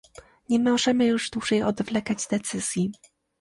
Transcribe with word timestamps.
Nie 0.49 0.59
możemy 0.59 1.05
już 1.05 1.29
dłużej 1.29 1.63
odwlekać 1.63 2.27
decyzji 2.27 2.91